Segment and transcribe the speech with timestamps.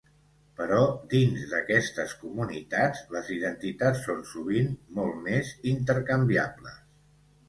[0.59, 0.77] Però
[1.09, 6.81] dins d'aquestes comunitats, les identitats són sovint molt més intercanviables.